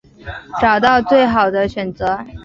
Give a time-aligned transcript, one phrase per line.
[0.59, 2.25] 找到最好的选择